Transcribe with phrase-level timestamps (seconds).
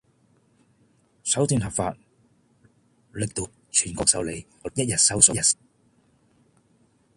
[1.23, 1.95] 手段合法!
[3.13, 3.51] 力度到位!
[3.69, 4.47] 全國受理!
[4.73, 5.31] 一日收數!